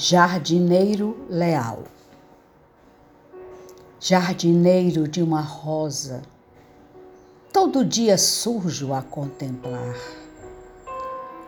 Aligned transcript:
Jardineiro 0.00 1.26
leal. 1.28 1.82
Jardineiro 3.98 5.08
de 5.08 5.20
uma 5.20 5.40
rosa, 5.40 6.22
todo 7.52 7.84
dia 7.84 8.16
surjo 8.16 8.94
a 8.94 9.02
contemplar. 9.02 9.96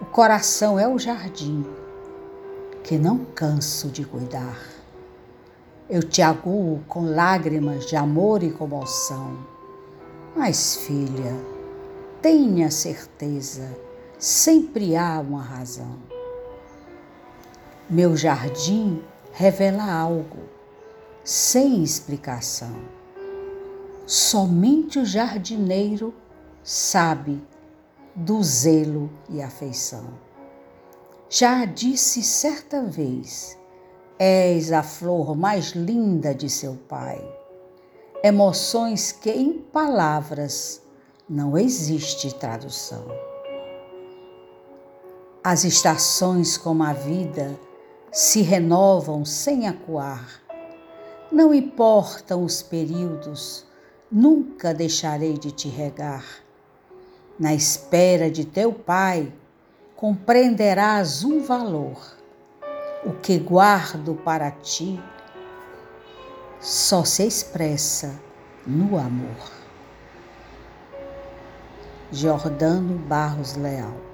O 0.00 0.04
coração 0.04 0.80
é 0.80 0.88
o 0.88 0.98
jardim 0.98 1.64
que 2.82 2.98
não 2.98 3.24
canso 3.24 3.86
de 3.86 4.04
cuidar. 4.04 4.58
Eu 5.88 6.02
te 6.02 6.20
aguo 6.20 6.82
com 6.88 7.04
lágrimas 7.04 7.86
de 7.86 7.94
amor 7.94 8.42
e 8.42 8.50
comoção. 8.50 9.46
Mas, 10.34 10.74
filha, 10.74 11.36
tenha 12.20 12.68
certeza, 12.68 13.78
sempre 14.18 14.96
há 14.96 15.20
uma 15.20 15.40
razão. 15.40 16.19
Meu 17.90 18.16
jardim 18.16 19.02
revela 19.32 19.92
algo, 19.92 20.38
sem 21.24 21.82
explicação. 21.82 22.72
Somente 24.06 25.00
o 25.00 25.04
jardineiro 25.04 26.14
sabe 26.62 27.42
do 28.14 28.40
zelo 28.44 29.10
e 29.28 29.42
afeição. 29.42 30.04
Já 31.28 31.64
disse 31.64 32.22
certa 32.22 32.80
vez: 32.84 33.58
És 34.20 34.70
a 34.70 34.84
flor 34.84 35.36
mais 35.36 35.70
linda 35.72 36.32
de 36.32 36.48
seu 36.48 36.78
pai. 36.88 37.20
Emoções 38.22 39.10
que 39.10 39.32
em 39.32 39.54
palavras 39.54 40.80
não 41.28 41.58
existe 41.58 42.32
tradução. 42.36 43.04
As 45.42 45.64
estações 45.64 46.56
como 46.56 46.84
a 46.84 46.92
vida 46.92 47.58
se 48.12 48.42
renovam 48.42 49.24
sem 49.24 49.68
acuar. 49.68 50.40
Não 51.30 51.54
importam 51.54 52.42
os 52.42 52.62
períodos, 52.62 53.64
nunca 54.10 54.74
deixarei 54.74 55.38
de 55.38 55.52
te 55.52 55.68
regar. 55.68 56.24
Na 57.38 57.54
espera 57.54 58.30
de 58.30 58.44
teu 58.44 58.72
Pai, 58.72 59.32
compreenderás 59.94 61.22
um 61.22 61.40
valor. 61.40 62.18
O 63.04 63.12
que 63.12 63.38
guardo 63.38 64.14
para 64.16 64.50
ti 64.50 65.00
só 66.60 67.04
se 67.04 67.26
expressa 67.26 68.20
no 68.66 68.98
amor. 68.98 69.50
Jordano 72.12 72.98
Barros 72.98 73.54
Leal 73.56 74.09